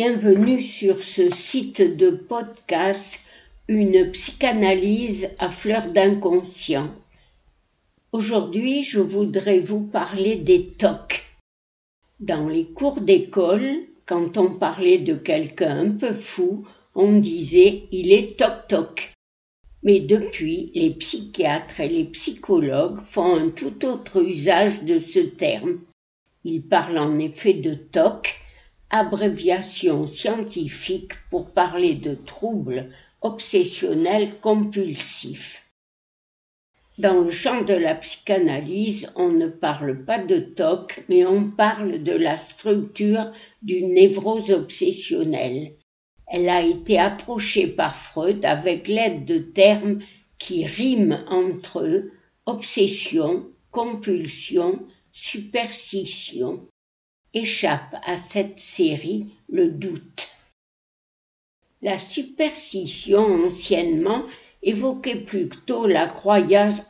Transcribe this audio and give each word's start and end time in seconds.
Bienvenue 0.00 0.60
sur 0.60 1.02
ce 1.02 1.28
site 1.28 1.82
de 1.82 2.10
podcast 2.10 3.20
Une 3.66 4.12
psychanalyse 4.12 5.30
à 5.40 5.50
fleur 5.50 5.88
d'inconscient. 5.88 6.94
Aujourd'hui, 8.12 8.84
je 8.84 9.00
voudrais 9.00 9.58
vous 9.58 9.80
parler 9.80 10.36
des 10.36 10.68
tocs. 10.68 11.26
Dans 12.20 12.46
les 12.46 12.66
cours 12.66 13.00
d'école, 13.00 13.88
quand 14.06 14.38
on 14.38 14.54
parlait 14.54 14.98
de 14.98 15.14
quelqu'un 15.14 15.86
un 15.86 15.90
peu 15.90 16.12
fou, 16.12 16.64
on 16.94 17.18
disait 17.18 17.88
il 17.90 18.12
est 18.12 18.38
toc-toc. 18.38 19.14
Mais 19.82 19.98
depuis, 19.98 20.70
les 20.76 20.90
psychiatres 20.90 21.80
et 21.80 21.88
les 21.88 22.04
psychologues 22.04 23.00
font 23.00 23.34
un 23.34 23.48
tout 23.48 23.84
autre 23.84 24.22
usage 24.22 24.84
de 24.84 24.96
ce 24.98 25.18
terme. 25.18 25.80
Ils 26.44 26.62
parlent 26.62 26.98
en 26.98 27.16
effet 27.16 27.54
de 27.54 27.74
TOC, 27.74 28.36
abréviation 28.90 30.06
scientifique 30.06 31.12
pour 31.30 31.50
parler 31.50 31.94
de 31.94 32.14
troubles 32.14 32.88
obsessionnels 33.20 34.30
compulsifs. 34.40 35.68
Dans 36.98 37.20
le 37.20 37.30
champ 37.30 37.62
de 37.62 37.74
la 37.74 37.94
psychanalyse, 37.94 39.12
on 39.14 39.28
ne 39.28 39.46
parle 39.46 40.04
pas 40.04 40.18
de 40.18 40.40
TOC, 40.40 41.04
mais 41.08 41.24
on 41.24 41.50
parle 41.50 42.02
de 42.02 42.12
la 42.12 42.36
structure 42.36 43.30
d'une 43.62 43.94
névrose 43.94 44.50
obsessionnelle. 44.50 45.74
Elle 46.26 46.48
a 46.48 46.62
été 46.62 46.98
approchée 46.98 47.68
par 47.68 47.94
Freud 47.94 48.44
avec 48.44 48.88
l'aide 48.88 49.24
de 49.24 49.38
termes 49.38 50.00
qui 50.38 50.66
riment 50.66 51.24
entre 51.28 51.80
eux 51.80 52.12
obsession, 52.46 53.46
compulsion, 53.70 54.80
superstition 55.12 56.66
échappe 57.34 57.96
à 58.04 58.16
cette 58.16 58.58
série 58.58 59.26
le 59.48 59.70
doute. 59.70 60.28
La 61.82 61.98
superstition 61.98 63.44
anciennement 63.46 64.22
évoquait 64.62 65.20
plutôt 65.20 65.86
la 65.86 66.06
croyance 66.06 66.82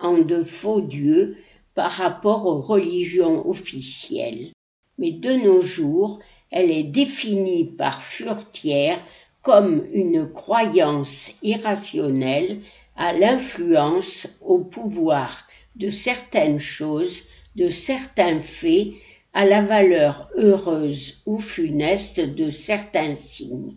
en 0.00 0.18
de 0.18 0.44
faux 0.44 0.82
dieux 0.82 1.36
par 1.74 1.90
rapport 1.90 2.46
aux 2.46 2.60
religions 2.60 3.48
officielles. 3.48 4.52
Mais 4.98 5.12
de 5.12 5.32
nos 5.32 5.62
jours, 5.62 6.20
elle 6.50 6.70
est 6.70 6.84
définie 6.84 7.64
par 7.64 8.02
Furtière 8.02 9.00
comme 9.40 9.84
une 9.92 10.30
croyance 10.30 11.32
irrationnelle 11.42 12.60
à 12.96 13.12
l'influence, 13.12 14.28
au 14.42 14.58
pouvoir 14.58 15.46
de 15.76 15.88
certaines 15.88 16.60
choses, 16.60 17.24
de 17.56 17.68
certains 17.68 18.40
faits 18.40 18.88
à 19.34 19.46
la 19.46 19.62
valeur 19.62 20.28
heureuse 20.36 21.22
ou 21.26 21.38
funeste 21.38 22.20
de 22.20 22.50
certains 22.50 23.14
signes. 23.14 23.76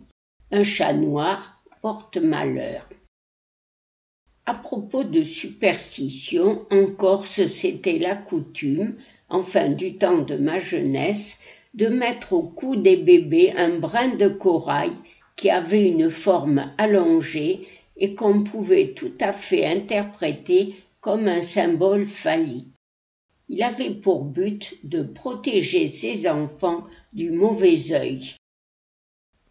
Un 0.50 0.62
chat 0.62 0.92
noir 0.92 1.56
porte 1.80 2.18
malheur. 2.18 2.88
À 4.44 4.54
propos 4.54 5.02
de 5.02 5.22
superstition, 5.22 6.66
en 6.70 6.86
Corse 6.86 7.46
c'était 7.46 7.98
la 7.98 8.14
coutume, 8.14 8.96
enfin 9.28 9.70
du 9.70 9.96
temps 9.96 10.22
de 10.22 10.36
ma 10.36 10.58
jeunesse, 10.58 11.40
de 11.74 11.88
mettre 11.88 12.32
au 12.32 12.42
cou 12.42 12.76
des 12.76 12.96
bébés 12.96 13.52
un 13.56 13.78
brin 13.78 14.14
de 14.14 14.28
corail 14.28 14.92
qui 15.36 15.50
avait 15.50 15.88
une 15.88 16.10
forme 16.10 16.72
allongée 16.78 17.66
et 17.96 18.14
qu'on 18.14 18.42
pouvait 18.42 18.94
tout 18.94 19.12
à 19.20 19.32
fait 19.32 19.66
interpréter 19.66 20.74
comme 21.00 21.28
un 21.28 21.40
symbole 21.40 22.06
phallique. 22.06 22.75
Il 23.48 23.62
avait 23.62 23.94
pour 23.94 24.24
but 24.24 24.74
de 24.82 25.02
protéger 25.02 25.86
ses 25.86 26.28
enfants 26.28 26.84
du 27.12 27.30
mauvais 27.30 27.92
œil. 27.92 28.34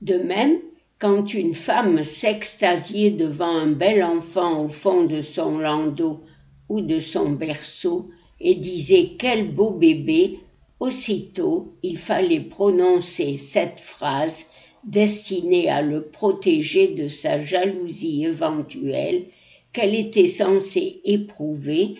De 0.01 0.17
même, 0.17 0.59
quand 0.99 1.33
une 1.33 1.53
femme 1.53 2.03
s'extasiait 2.03 3.11
devant 3.11 3.45
un 3.45 3.71
bel 3.71 4.03
enfant 4.03 4.63
au 4.63 4.67
fond 4.67 5.05
de 5.05 5.21
son 5.21 5.59
landau 5.59 6.21
ou 6.69 6.81
de 6.81 6.99
son 6.99 7.31
berceau 7.31 8.09
et 8.39 8.55
disait 8.55 9.11
quel 9.17 9.53
beau 9.53 9.71
bébé, 9.71 10.39
aussitôt 10.79 11.73
il 11.83 11.97
fallait 11.97 12.41
prononcer 12.41 13.37
cette 13.37 13.79
phrase 13.79 14.45
destinée 14.83 15.69
à 15.69 15.81
le 15.81 16.03
protéger 16.03 16.89
de 16.89 17.07
sa 17.07 17.39
jalousie 17.39 18.25
éventuelle 18.25 19.25
qu'elle 19.73 19.95
était 19.95 20.27
censée 20.27 21.01
éprouver 21.03 21.95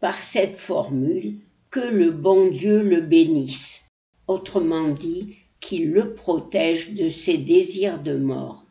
par 0.00 0.20
cette 0.20 0.56
formule 0.56 1.38
que 1.70 1.80
le 1.80 2.10
bon 2.10 2.48
Dieu 2.48 2.82
le 2.82 3.02
bénisse, 3.02 3.88
autrement 4.26 4.88
dit 4.88 5.36
qu'il 5.60 5.90
le 5.90 6.14
protège 6.14 6.94
de 6.94 7.08
ses 7.08 7.38
désirs 7.38 8.02
de 8.02 8.16
mort. 8.16 8.64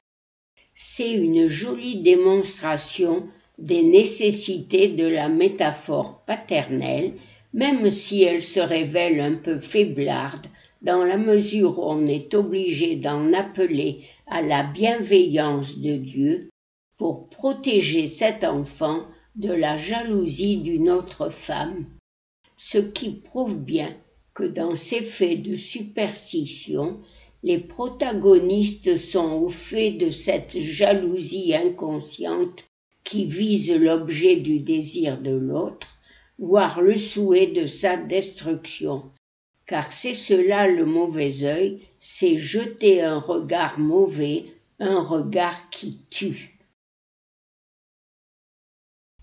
C'est 0.73 1.13
une 1.13 1.47
jolie 1.47 2.01
démonstration 2.01 3.27
des 3.57 3.81
nécessités 3.81 4.89
de 4.89 5.05
la 5.05 5.29
métaphore 5.29 6.23
paternelle, 6.25 7.13
même 7.53 7.89
si 7.89 8.23
elle 8.23 8.41
se 8.41 8.59
révèle 8.59 9.19
un 9.19 9.33
peu 9.33 9.59
faiblarde 9.59 10.47
dans 10.81 11.03
la 11.03 11.17
mesure 11.17 11.79
où 11.79 11.83
on 11.83 12.05
est 12.05 12.33
obligé 12.35 12.95
d'en 12.95 13.33
appeler 13.33 13.99
à 14.27 14.41
la 14.41 14.63
bienveillance 14.63 15.79
de 15.79 15.95
Dieu 15.95 16.49
pour 16.97 17.29
protéger 17.29 18.07
cet 18.07 18.43
enfant 18.43 19.05
de 19.37 19.53
la 19.53 19.77
jalousie 19.77 20.57
d'une 20.57 20.89
autre 20.89 21.29
femme, 21.29 21.85
ce 22.57 22.79
qui 22.79 23.11
prouve 23.11 23.55
bien 23.55 23.95
que 24.33 24.43
dans 24.43 24.75
ces 24.75 25.01
faits 25.01 25.43
de 25.43 25.55
superstition, 25.55 26.99
les 27.43 27.59
protagonistes 27.59 28.97
sont 28.97 29.33
au 29.33 29.47
fait 29.47 29.91
de 29.91 30.09
cette 30.09 30.59
jalousie 30.59 31.53
inconsciente 31.53 32.65
qui 33.03 33.25
vise 33.25 33.79
l'objet 33.79 34.37
du 34.37 34.59
désir 34.59 35.19
de 35.21 35.35
l'autre, 35.35 35.99
voire 36.39 36.81
le 36.81 36.95
souhait 36.95 37.47
de 37.47 37.67
sa 37.67 37.95
destruction. 37.95 39.03
Car 39.67 39.93
c'est 39.93 40.15
cela 40.15 40.67
le 40.67 40.85
mauvais 40.85 41.43
œil, 41.43 41.81
c'est 41.99 42.37
jeter 42.37 43.03
un 43.03 43.19
regard 43.19 43.79
mauvais, 43.79 44.45
un 44.79 44.99
regard 44.99 45.69
qui 45.69 45.99
tue. 46.09 46.56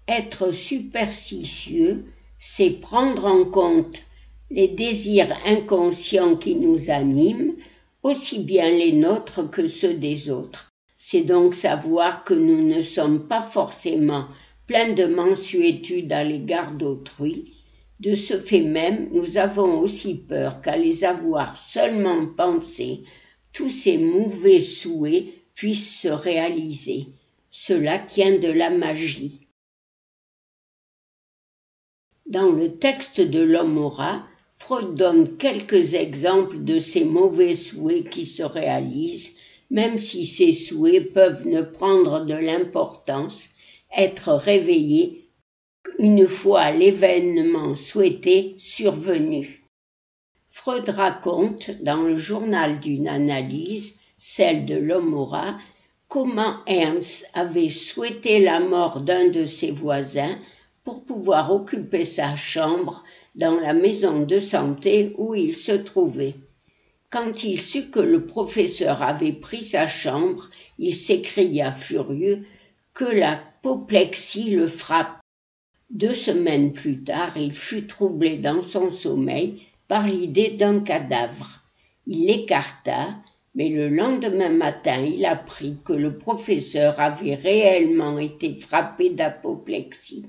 Être 0.08 0.52
superstitieux, 0.52 2.04
c'est 2.38 2.70
prendre 2.70 3.24
en 3.24 3.46
compte 3.46 4.02
les 4.50 4.68
désirs 4.68 5.34
inconscients 5.46 6.36
qui 6.36 6.56
nous 6.56 6.90
animent, 6.90 7.54
aussi 8.02 8.40
bien 8.40 8.70
les 8.70 8.92
nôtres 8.92 9.50
que 9.50 9.66
ceux 9.66 9.94
des 9.94 10.28
autres. 10.28 10.68
C'est 10.98 11.22
donc 11.22 11.54
savoir 11.54 12.22
que 12.22 12.34
nous 12.34 12.60
ne 12.68 12.82
sommes 12.82 13.26
pas 13.26 13.40
forcément 13.40 14.26
pleins 14.66 14.92
de 14.92 15.06
mansuétude 15.06 16.12
à 16.12 16.22
l'égard 16.22 16.72
d'autrui. 16.72 17.54
De 18.00 18.14
ce 18.14 18.38
fait 18.38 18.62
même, 18.62 19.08
nous 19.12 19.38
avons 19.38 19.80
aussi 19.80 20.16
peur 20.16 20.60
qu'à 20.60 20.76
les 20.76 21.04
avoir 21.04 21.56
seulement 21.56 22.26
pensés, 22.26 23.04
tous 23.54 23.70
ces 23.70 23.96
mauvais 23.96 24.60
souhaits 24.60 25.24
puissent 25.54 26.00
se 26.00 26.08
réaliser. 26.08 27.06
Cela 27.50 27.98
tient 27.98 28.38
de 28.38 28.48
la 28.48 28.68
magie. 28.68 29.40
Dans 32.34 32.50
le 32.50 32.74
texte 32.78 33.20
de 33.20 33.40
l'homme 33.40 33.92
Freud 34.58 34.96
donne 34.96 35.36
quelques 35.36 35.94
exemples 35.94 36.64
de 36.64 36.80
ces 36.80 37.04
mauvais 37.04 37.54
souhaits 37.54 38.10
qui 38.10 38.26
se 38.26 38.42
réalisent, 38.42 39.36
même 39.70 39.98
si 39.98 40.26
ces 40.26 40.52
souhaits 40.52 41.12
peuvent 41.12 41.46
ne 41.46 41.62
prendre 41.62 42.24
de 42.26 42.34
l'importance, 42.34 43.50
être 43.96 44.32
réveillés 44.32 45.28
une 46.00 46.26
fois 46.26 46.72
l'événement 46.72 47.76
souhaité 47.76 48.56
survenu. 48.58 49.62
Freud 50.48 50.88
raconte 50.88 51.70
dans 51.82 52.02
le 52.02 52.16
journal 52.16 52.80
d'une 52.80 53.06
analyse, 53.06 53.94
celle 54.18 54.66
de 54.66 54.74
l'homme 54.74 55.28
comment 56.08 56.56
Ernst 56.66 57.30
avait 57.34 57.70
souhaité 57.70 58.40
la 58.40 58.58
mort 58.58 59.02
d'un 59.02 59.28
de 59.28 59.46
ses 59.46 59.70
voisins 59.70 60.36
pour 60.84 61.04
pouvoir 61.04 61.50
occuper 61.52 62.04
sa 62.04 62.36
chambre 62.36 63.02
dans 63.34 63.58
la 63.58 63.72
maison 63.72 64.20
de 64.20 64.38
santé 64.38 65.14
où 65.16 65.34
il 65.34 65.56
se 65.56 65.72
trouvait. 65.72 66.34
Quand 67.10 67.42
il 67.44 67.60
sut 67.60 67.90
que 67.90 68.00
le 68.00 68.26
professeur 68.26 69.02
avait 69.02 69.32
pris 69.32 69.62
sa 69.62 69.86
chambre, 69.86 70.50
il 70.78 70.92
s'écria 70.92 71.72
furieux 71.72 72.44
que 72.92 73.04
l'apoplexie 73.04 74.50
le 74.50 74.66
frappe. 74.66 75.20
Deux 75.90 76.14
semaines 76.14 76.72
plus 76.72 77.02
tard, 77.02 77.36
il 77.36 77.52
fut 77.52 77.86
troublé 77.86 78.38
dans 78.38 78.62
son 78.62 78.90
sommeil 78.90 79.62
par 79.88 80.06
l'idée 80.06 80.50
d'un 80.50 80.80
cadavre. 80.80 81.60
Il 82.06 82.26
l'écarta, 82.26 83.14
mais 83.54 83.68
le 83.68 83.88
lendemain 83.88 84.50
matin, 84.50 85.00
il 85.00 85.24
apprit 85.24 85.78
que 85.84 85.92
le 85.92 86.18
professeur 86.18 87.00
avait 87.00 87.36
réellement 87.36 88.18
été 88.18 88.54
frappé 88.54 89.10
d'apoplexie. 89.10 90.26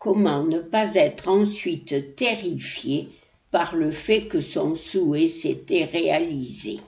Comment 0.00 0.44
ne 0.44 0.60
pas 0.60 0.94
être 0.94 1.28
ensuite 1.28 2.16
terrifié 2.16 3.10
par 3.50 3.76
le 3.76 3.90
fait 3.90 4.22
que 4.22 4.40
son 4.40 4.74
souhait 4.74 5.26
s'était 5.26 5.84
réalisé 5.84 6.78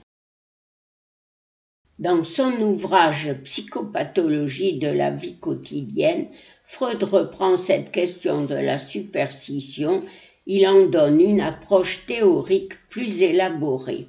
Dans 1.99 2.23
son 2.23 2.59
ouvrage 2.59 3.31
Psychopathologie 3.43 4.79
de 4.79 4.87
la 4.87 5.11
vie 5.11 5.37
quotidienne, 5.37 6.25
Freud 6.63 7.03
reprend 7.03 7.55
cette 7.55 7.91
question 7.91 8.45
de 8.45 8.55
la 8.55 8.79
superstition, 8.79 10.03
il 10.47 10.65
en 10.65 10.87
donne 10.87 11.21
une 11.21 11.41
approche 11.41 12.07
théorique 12.07 12.73
plus 12.89 13.21
élaborée. 13.21 14.07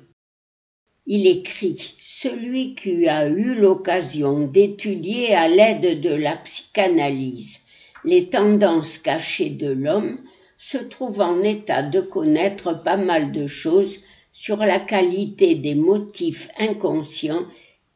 Il 1.05 1.27
écrit 1.27 1.95
Celui 2.01 2.75
qui 2.75 3.07
a 3.07 3.29
eu 3.29 3.55
l'occasion 3.55 4.47
d'étudier 4.47 5.35
à 5.35 5.47
l'aide 5.47 6.01
de 6.01 6.15
la 6.15 6.39
psychanalyse 6.39 7.64
les 8.05 8.29
tendances 8.29 8.99
cachées 8.99 9.51
de 9.51 9.71
l'homme 9.71 10.19
se 10.57 10.79
trouve 10.79 11.21
en 11.21 11.41
état 11.41 11.83
de 11.83 12.01
connaître 12.01 12.83
pas 12.83 12.97
mal 12.97 13.33
de 13.33 13.47
choses 13.47 14.01
sur 14.31 14.59
la 14.59 14.81
qualité 14.81 15.55
des 15.55 15.75
motifs 15.75 16.49
inconscients 16.59 17.47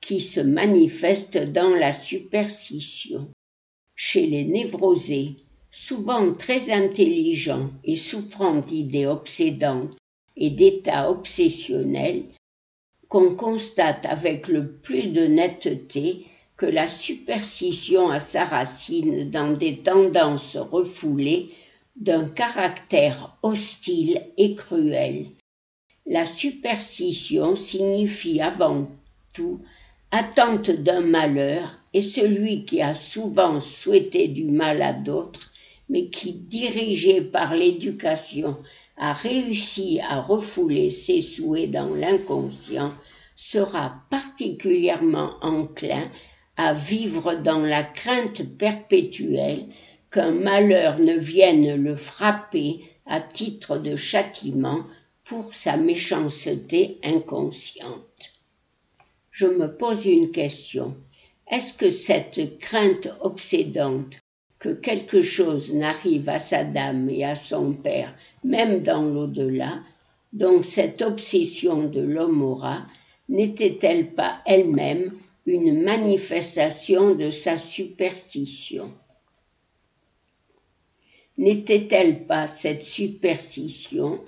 qui 0.01 0.21
se 0.21 0.41
manifestent 0.41 1.53
dans 1.53 1.71
la 1.71 1.93
superstition. 1.93 3.29
Chez 3.95 4.27
les 4.27 4.45
névrosés, 4.45 5.37
souvent 5.71 6.33
très 6.33 6.71
intelligents 6.71 7.71
et 7.85 7.97
souffrant 7.97 8.61
d'idées 8.61 9.07
obsédantes 9.07 9.97
et 10.37 10.51
d'états 10.51 11.11
obsessionnels, 11.11 12.25
qu'on 13.09 13.35
constate 13.35 14.07
avec 14.07 14.49
le 14.49 14.73
plus 14.77 15.09
de 15.09 15.27
netteté 15.27 16.27
que 16.59 16.67
la 16.67 16.89
superstition 16.89 18.11
a 18.11 18.19
sa 18.19 18.45
racine 18.45 19.31
dans 19.31 19.53
des 19.53 19.79
tendances 19.79 20.57
refoulées 20.57 21.51
d'un 21.95 22.29
caractère 22.29 23.37
hostile 23.43 24.23
et 24.37 24.55
cruel. 24.57 25.27
La 26.05 26.27
superstition 26.27 27.55
signifie 27.55 28.41
avant 28.41 28.89
tout 29.33 29.61
attente 30.11 30.71
d'un 30.71 31.01
malheur 31.01 31.77
et 31.95 32.01
celui 32.01 32.65
qui 32.65 32.83
a 32.83 32.95
souvent 32.95 33.61
souhaité 33.61 34.27
du 34.27 34.45
mal 34.45 34.83
à 34.83 34.93
d'autres, 34.93 35.53
mais 35.89 36.09
qui, 36.09 36.33
dirigé 36.33 37.21
par 37.21 37.55
l'éducation, 37.55 38.57
a 38.97 39.13
réussi 39.13 40.01
à 40.01 40.21
refouler 40.21 40.91
ses 40.91 41.21
souhaits 41.21 41.71
dans 41.71 41.95
l'inconscient, 41.95 42.91
sera 43.37 44.03
particulièrement 44.11 45.35
enclin 45.41 46.11
à 46.59 46.75
vivre 46.75 47.35
dans 47.35 47.61
la 47.61 47.85
crainte 47.85 48.43
perpétuelle 48.59 49.67
qu'un 50.11 50.33
malheur 50.33 50.99
ne 50.99 51.15
vienne 51.15 51.83
le 51.83 51.95
frapper 51.95 52.83
à 53.07 53.21
titre 53.21 53.79
de 53.79 53.95
châtiment 53.97 54.85
pour 55.25 55.55
sa 55.55 55.77
méchanceté 55.77 56.99
inconsciente. 57.05 58.33
Je 59.31 59.47
me 59.47 59.69
pose 59.77 60.05
une 60.05 60.33
question. 60.33 60.97
Est-ce 61.51 61.73
que 61.73 61.91
cette 61.91 62.59
crainte 62.59 63.09
obsédante 63.21 64.19
que 64.59 64.71
quelque 64.71 65.21
chose 65.21 65.73
n'arrive 65.73 66.29
à 66.29 66.41
sa 66.41 66.65
dame 66.65 67.09
et 67.09 67.25
à 67.25 67.37
son 67.37 67.73
père, 67.73 68.13
même 68.43 68.83
dans 68.83 69.03
l'au-delà, 69.03 69.81
dont 70.33 70.63
cette 70.65 71.03
obsession 71.03 71.85
de 71.85 72.01
l'homme 72.01 72.43
aura, 72.43 72.85
n'était-elle 73.29 74.13
pas 74.13 74.41
elle-même 74.45 75.13
une 75.49 75.83
manifestation 75.83 77.15
de 77.15 77.31
sa 77.31 77.57
superstition 77.57 78.93
N'était-elle 81.39 82.27
pas 82.27 82.47
cette 82.47 82.83
superstition 82.83 84.21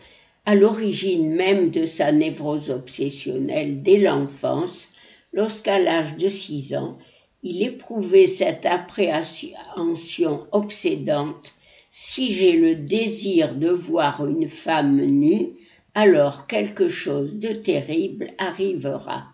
à 0.46 0.54
l'origine 0.54 1.34
même 1.34 1.70
de 1.70 1.84
sa 1.84 2.12
névrose 2.12 2.70
obsessionnelle 2.70 3.82
dès 3.82 3.98
l'enfance, 3.98 4.88
lorsqu'à 5.32 5.78
l'âge 5.78 6.16
de 6.16 6.28
six 6.28 6.74
ans, 6.74 6.98
il 7.42 7.62
éprouvait 7.62 8.26
cette 8.26 8.66
appréhension 8.66 10.46
obsédante 10.52 11.54
si 11.90 12.32
j'ai 12.32 12.52
le 12.52 12.76
désir 12.76 13.54
de 13.56 13.68
voir 13.68 14.26
une 14.26 14.46
femme 14.46 14.96
nue, 14.96 15.48
alors 15.94 16.46
quelque 16.46 16.88
chose 16.88 17.34
de 17.36 17.48
terrible 17.48 18.28
arrivera. 18.38 19.26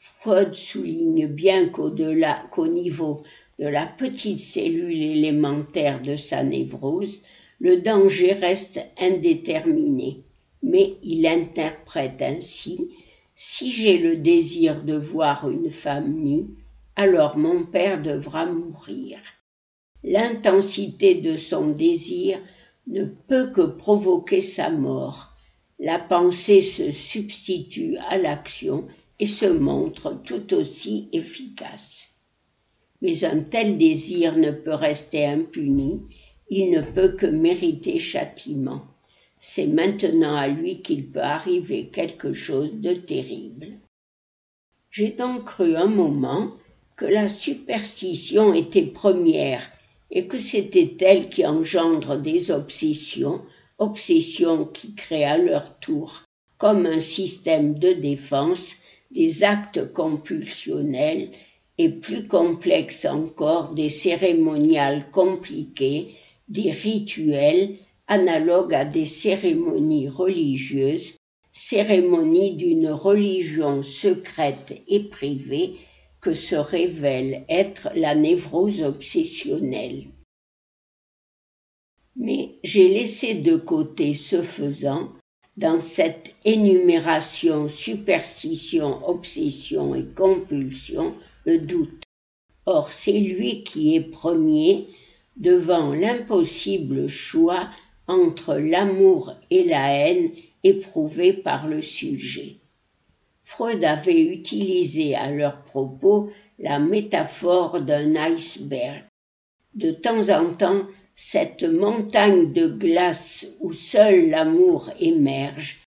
Freud 0.00 0.54
souligne 0.54 1.26
bien 1.26 1.68
qu'au-delà, 1.68 2.44
qu'au 2.52 2.68
niveau 2.68 3.20
de 3.58 3.66
la 3.66 3.84
petite 3.84 4.38
cellule 4.38 5.02
élémentaire 5.02 6.00
de 6.00 6.14
sa 6.14 6.44
névrose, 6.44 7.20
le 7.58 7.78
danger 7.78 8.32
reste 8.32 8.78
indéterminé. 8.96 10.22
Mais 10.62 10.94
il 11.02 11.26
interprète 11.26 12.22
ainsi 12.22 12.94
Si 13.34 13.72
j'ai 13.72 13.98
le 13.98 14.16
désir 14.16 14.84
de 14.84 14.94
voir 14.94 15.50
une 15.50 15.70
femme 15.70 16.12
nue, 16.12 16.46
alors 16.94 17.36
mon 17.36 17.64
père 17.64 18.00
devra 18.00 18.46
mourir. 18.46 19.18
L'intensité 20.04 21.16
de 21.16 21.34
son 21.34 21.70
désir 21.70 22.38
ne 22.86 23.04
peut 23.04 23.50
que 23.50 23.62
provoquer 23.62 24.42
sa 24.42 24.70
mort. 24.70 25.34
La 25.80 25.98
pensée 25.98 26.60
se 26.60 26.92
substitue 26.92 27.96
à 28.08 28.16
l'action 28.16 28.86
et 29.18 29.26
se 29.26 29.46
montre 29.46 30.20
tout 30.24 30.54
aussi 30.54 31.08
efficace. 31.12 32.10
Mais 33.02 33.24
un 33.24 33.40
tel 33.40 33.78
désir 33.78 34.36
ne 34.36 34.50
peut 34.50 34.74
rester 34.74 35.24
impuni, 35.26 36.02
il 36.50 36.70
ne 36.70 36.80
peut 36.80 37.10
que 37.10 37.26
mériter 37.26 37.98
châtiment. 37.98 38.82
C'est 39.38 39.66
maintenant 39.66 40.34
à 40.34 40.48
lui 40.48 40.82
qu'il 40.82 41.10
peut 41.10 41.20
arriver 41.20 41.88
quelque 41.88 42.32
chose 42.32 42.72
de 42.74 42.94
terrible. 42.94 43.78
J'ai 44.90 45.10
donc 45.10 45.44
cru 45.44 45.76
un 45.76 45.86
moment 45.86 46.52
que 46.96 47.04
la 47.04 47.28
superstition 47.28 48.52
était 48.52 48.82
première 48.82 49.70
et 50.10 50.26
que 50.26 50.38
c'était 50.38 50.96
elle 51.00 51.28
qui 51.28 51.46
engendre 51.46 52.16
des 52.16 52.50
obsessions, 52.50 53.42
obsessions 53.78 54.64
qui 54.64 54.94
créent 54.94 55.24
à 55.24 55.38
leur 55.38 55.78
tour, 55.78 56.24
comme 56.56 56.86
un 56.86 57.00
système 57.00 57.78
de 57.78 57.92
défense, 57.92 58.76
des 59.10 59.44
actes 59.44 59.92
compulsionnels 59.92 61.30
et 61.78 61.88
plus 61.90 62.26
complexes 62.26 63.04
encore 63.04 63.72
des 63.72 63.88
cérémoniales 63.88 65.10
compliquées, 65.10 66.08
des 66.48 66.70
rituels 66.70 67.76
analogues 68.06 68.74
à 68.74 68.84
des 68.84 69.06
cérémonies 69.06 70.08
religieuses, 70.08 71.16
cérémonies 71.52 72.56
d'une 72.56 72.90
religion 72.90 73.82
secrète 73.82 74.82
et 74.88 75.04
privée 75.04 75.76
que 76.20 76.34
se 76.34 76.56
révèle 76.56 77.44
être 77.48 77.90
la 77.94 78.14
névrose 78.14 78.82
obsessionnelle. 78.82 80.04
Mais 82.16 82.58
j'ai 82.64 82.88
laissé 82.88 83.34
de 83.34 83.56
côté 83.56 84.14
ce 84.14 84.42
faisant 84.42 85.12
dans 85.58 85.80
cette 85.80 86.36
énumération 86.44 87.66
superstition, 87.66 89.04
obsession 89.08 89.96
et 89.96 90.06
compulsion 90.14 91.14
le 91.46 91.58
doute. 91.58 92.04
Or 92.64 92.92
c'est 92.92 93.18
lui 93.18 93.64
qui 93.64 93.96
est 93.96 94.08
premier 94.08 94.86
devant 95.36 95.92
l'impossible 95.92 97.08
choix 97.08 97.68
entre 98.06 98.54
l'amour 98.54 99.34
et 99.50 99.64
la 99.64 99.92
haine 99.94 100.30
éprouvés 100.62 101.32
par 101.32 101.66
le 101.66 101.82
sujet. 101.82 102.58
Freud 103.42 103.82
avait 103.82 104.26
utilisé 104.26 105.16
à 105.16 105.32
leur 105.32 105.64
propos 105.64 106.30
la 106.60 106.78
métaphore 106.78 107.80
d'un 107.80 108.14
iceberg. 108.14 109.04
De 109.74 109.90
temps 109.90 110.28
en 110.28 110.54
temps, 110.54 110.86
cette 111.20 111.64
montagne 111.64 112.52
de 112.52 112.68
glace 112.68 113.48
où 113.58 113.72
seul 113.72 114.30
l'amour 114.30 114.88
émerge 115.00 115.82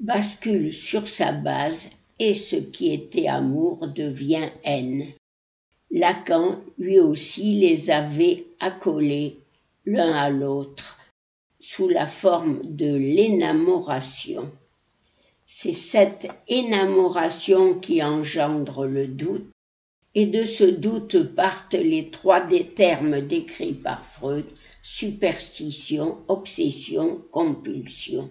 bascule 0.00 0.72
sur 0.72 1.06
sa 1.06 1.30
base 1.30 1.90
et 2.18 2.34
ce 2.34 2.56
qui 2.56 2.92
était 2.92 3.28
amour 3.28 3.86
devient 3.86 4.48
haine. 4.64 5.06
Lacan, 5.92 6.60
lui 6.76 6.98
aussi, 6.98 7.54
les 7.60 7.88
avait 7.88 8.46
accolés 8.58 9.38
l'un 9.86 10.12
à 10.12 10.28
l'autre 10.28 10.98
sous 11.60 11.88
la 11.88 12.08
forme 12.08 12.58
de 12.64 12.96
l'énamoration. 12.96 14.50
C'est 15.46 15.72
cette 15.72 16.28
énamoration 16.48 17.74
qui 17.78 18.02
engendre 18.02 18.86
le 18.86 19.06
doute, 19.06 19.53
et 20.14 20.26
de 20.26 20.44
ce 20.44 20.64
doute 20.64 21.34
partent 21.34 21.74
les 21.74 22.10
trois 22.10 22.40
des 22.40 22.66
termes 22.66 23.20
décrits 23.20 23.74
par 23.74 24.04
Freud 24.04 24.46
superstition, 24.86 26.18
obsession, 26.28 27.22
compulsion. 27.30 28.28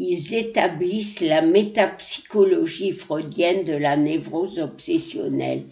Ils 0.00 0.34
établissent 0.34 1.20
la 1.20 1.42
métapsychologie 1.42 2.90
freudienne 2.90 3.64
de 3.64 3.74
la 3.74 3.96
névrose 3.96 4.58
obsessionnelle. 4.58 5.66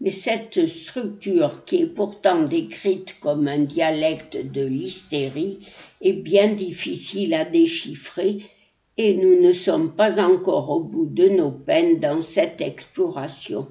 Mais 0.00 0.10
cette 0.10 0.66
structure, 0.66 1.64
qui 1.64 1.82
est 1.82 1.94
pourtant 1.94 2.42
décrite 2.42 3.20
comme 3.20 3.46
un 3.46 3.60
dialecte 3.60 4.36
de 4.36 4.66
l'hystérie, 4.66 5.60
est 6.00 6.12
bien 6.12 6.50
difficile 6.50 7.32
à 7.32 7.44
déchiffrer 7.44 8.38
et 8.96 9.14
nous 9.14 9.40
ne 9.40 9.52
sommes 9.52 9.94
pas 9.94 10.20
encore 10.20 10.70
au 10.70 10.80
bout 10.80 11.06
de 11.06 11.28
nos 11.28 11.52
peines 11.52 12.00
dans 12.00 12.20
cette 12.20 12.60
exploration. 12.60 13.68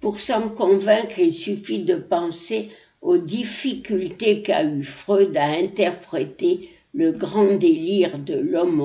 Pour 0.00 0.20
s'en 0.20 0.48
convaincre, 0.48 1.18
il 1.18 1.34
suffit 1.34 1.82
de 1.82 1.96
penser 1.96 2.70
aux 3.00 3.18
difficultés 3.18 4.42
qu'a 4.42 4.64
eu 4.64 4.82
Freud 4.82 5.36
à 5.36 5.50
interpréter 5.50 6.68
le 6.92 7.12
grand 7.12 7.54
délire 7.56 8.18
de 8.18 8.34
l'homme 8.34 8.80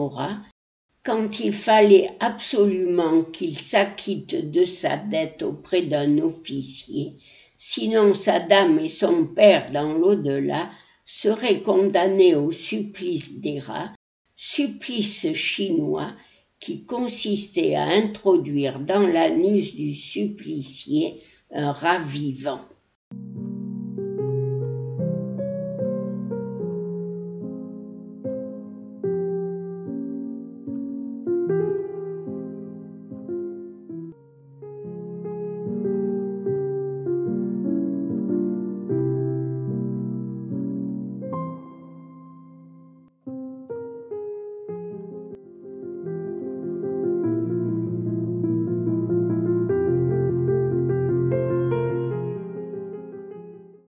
quand 1.04 1.40
il 1.40 1.54
fallait 1.54 2.12
absolument 2.20 3.24
qu'il 3.24 3.58
s'acquitte 3.58 4.52
de 4.52 4.66
sa 4.66 4.98
dette 4.98 5.44
auprès 5.44 5.84
d'un 5.84 6.20
officier, 6.20 7.16
sinon 7.58 8.14
sa 8.14 8.40
dame 8.40 8.80
et 8.80 8.90
son 8.90 9.26
père 9.26 9.72
dans 9.72 9.94
l'au-delà 9.94 10.70
seraient 11.06 11.62
condamnés 11.62 12.36
au 12.36 12.52
supplice 12.52 13.40
des 13.40 13.60
rats, 13.60 13.94
supplice 14.36 15.34
chinois 15.34 16.14
qui 16.60 16.82
consistait 16.82 17.76
à 17.76 17.84
introduire 17.84 18.80
dans 18.80 19.08
l'anus 19.08 19.76
du 19.76 19.94
supplicié 19.94 21.22
un 21.52 21.72
rat 21.72 22.00
vivant. 22.00 22.62